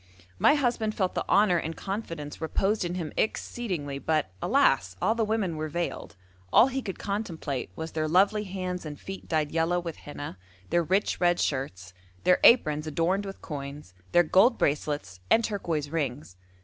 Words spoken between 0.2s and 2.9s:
My husband felt the honour and confidence reposed